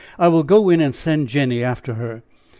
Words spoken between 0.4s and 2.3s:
go in and send Jenny after her.